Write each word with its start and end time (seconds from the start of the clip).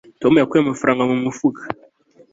tom 0.21 0.33
yakuye 0.41 0.61
amafaranga 0.61 1.03
mu 1.09 1.17
mufuka 1.23 1.61